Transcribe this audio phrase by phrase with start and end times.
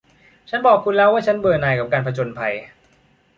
[0.49, 2.53] ฉันบอกคุณแล้วว่าฉันเบื่อหน่ายกับการผจญภัย